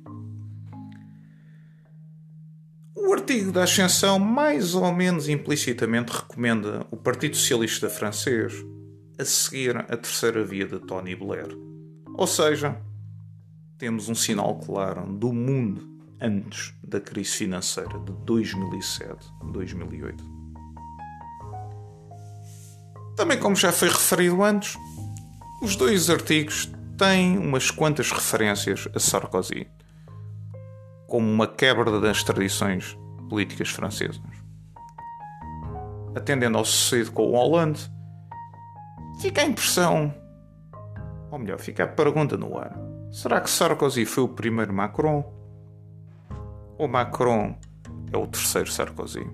O 2.95 3.13
artigo 3.13 3.53
da 3.53 3.65
Ascensão, 3.65 4.19
mais 4.19 4.75
ou 4.75 4.93
menos 4.93 5.29
implicitamente, 5.29 6.13
recomenda 6.13 6.87
o 6.91 6.97
Partido 6.97 7.37
Socialista 7.37 7.89
Francês 7.89 8.53
a 9.19 9.25
seguir 9.25 9.77
a 9.77 9.97
terceira 9.97 10.45
via 10.45 10.67
de 10.67 10.79
Tony 10.81 11.17
Blair. 11.17 11.49
Ou 12.15 12.27
seja, 12.27 12.77
temos 13.79 14.09
um 14.09 14.15
sinal 14.15 14.59
claro 14.59 15.07
do 15.07 15.33
mundo 15.33 15.89
antes 16.21 16.75
da 16.83 17.01
crise 17.01 17.31
financeira 17.31 17.99
de 18.01 18.13
2007-2008. 18.25 20.38
Também, 23.19 23.37
como 23.37 23.57
já 23.57 23.73
foi 23.73 23.89
referido 23.89 24.45
antes, 24.45 24.79
os 25.61 25.75
dois 25.75 26.09
artigos 26.09 26.71
tem 26.97 27.37
umas 27.37 27.69
quantas 27.69 28.13
referências 28.13 28.87
a 28.95 29.01
Sarkozy, 29.01 29.67
como 31.09 31.29
uma 31.29 31.49
quebra 31.49 32.01
das 32.01 32.23
tradições 32.23 32.97
políticas 33.29 33.71
francesas. 33.71 34.21
Atendendo 36.15 36.59
ao 36.59 36.65
sucedido 36.65 37.11
com 37.11 37.25
o 37.25 37.33
Hollande, 37.33 37.91
fica 39.21 39.43
a 39.43 39.47
impressão, 39.47 40.15
ou 41.33 41.41
melhor, 41.41 41.59
fica 41.59 41.83
a 41.83 41.89
pergunta 41.89 42.37
no 42.37 42.57
ar: 42.57 42.73
será 43.11 43.41
que 43.41 43.51
Sarkozy 43.51 44.07
foi 44.07 44.23
o 44.23 44.29
primeiro 44.29 44.73
Macron? 44.73 45.25
Ou 46.79 46.87
Macron 46.87 47.59
é 48.13 48.17
o 48.17 48.29
terceiro 48.29 48.71
Sarkozy? 48.71 49.29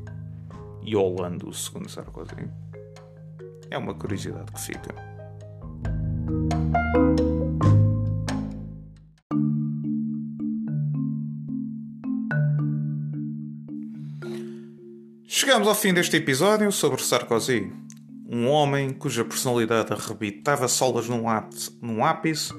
E 0.80 0.96
Hollande 0.96 1.44
o 1.44 1.52
segundo 1.52 1.90
Sarkozy? 1.90 2.63
É 3.74 3.76
uma 3.76 3.92
curiosidade 3.92 4.52
que 4.52 4.60
fica. 4.60 4.94
Chegamos 15.26 15.66
ao 15.66 15.74
fim 15.74 15.92
deste 15.92 16.16
episódio 16.18 16.70
sobre 16.70 17.02
Sarkozy, 17.02 17.72
um 18.30 18.46
homem 18.46 18.90
cuja 18.90 19.24
personalidade 19.24 19.92
arrebitava 19.92 20.68
solas 20.68 21.08
num, 21.08 21.24
num 21.82 22.04
ápice 22.04 22.54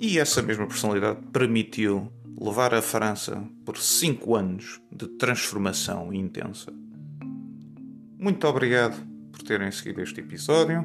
e 0.00 0.18
essa 0.18 0.42
mesma 0.42 0.66
personalidade 0.66 1.20
permitiu 1.32 2.12
levar 2.40 2.74
a 2.74 2.82
França 2.82 3.40
por 3.64 3.78
cinco 3.78 4.34
anos 4.34 4.80
de 4.90 5.06
transformação 5.06 6.12
intensa. 6.12 6.72
Muito 8.18 8.48
obrigado 8.48 9.07
por 9.38 9.44
terem 9.44 9.70
seguido 9.70 10.02
este 10.02 10.20
episódio. 10.20 10.84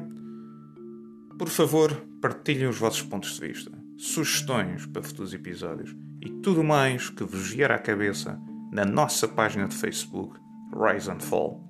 Por 1.36 1.48
favor, 1.48 1.92
partilhem 2.22 2.68
os 2.68 2.78
vossos 2.78 3.02
pontos 3.02 3.34
de 3.34 3.48
vista, 3.48 3.70
sugestões 3.98 4.86
para 4.86 5.02
futuros 5.02 5.34
episódios 5.34 5.94
e 6.22 6.30
tudo 6.30 6.62
mais 6.62 7.10
que 7.10 7.24
vos 7.24 7.50
vier 7.50 7.72
à 7.72 7.78
cabeça 7.78 8.40
na 8.70 8.84
nossa 8.84 9.26
página 9.26 9.66
de 9.66 9.74
Facebook 9.74 10.38
Rise 10.72 11.10
and 11.10 11.18
Fall. 11.20 11.60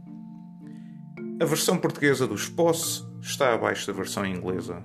A 1.40 1.44
versão 1.46 1.78
portuguesa 1.78 2.26
dos 2.26 2.48
posts 2.48 3.02
está 3.20 3.54
abaixo 3.54 3.86
da 3.86 3.92
versão 3.94 4.26
inglesa 4.26 4.82